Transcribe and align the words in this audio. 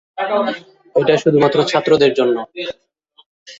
এটা 0.95 1.13
শুধুমাত্র 1.23 1.57
ছাত্রদের 1.71 2.11
জন্য। 2.13 2.35